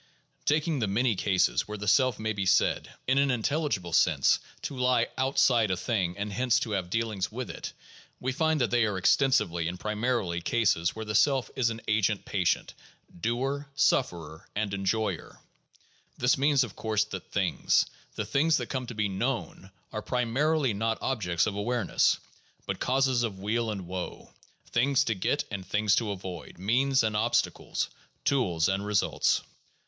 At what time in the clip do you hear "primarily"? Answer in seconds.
9.79-10.41, 20.01-20.73